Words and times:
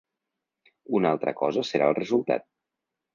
Una 0.99 1.11
altra 1.15 1.33
cosa 1.41 1.65
serà 1.73 1.91
el 1.93 1.99
resultat. 1.99 2.47